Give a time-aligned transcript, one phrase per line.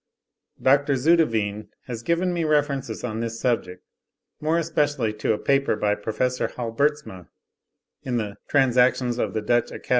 [0.59, 0.93] Dr.
[0.95, 3.83] Zouteveen has given me references on this subject,
[4.39, 6.17] more especially to a paper by Prof.
[6.55, 7.27] Halbertsma,
[8.01, 8.99] in the 'Transact.
[9.19, 9.89] of the Dutch Acad.